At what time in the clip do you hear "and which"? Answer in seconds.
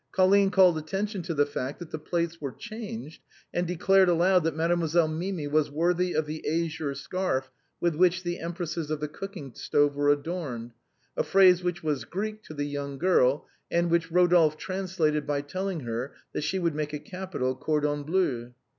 13.69-14.09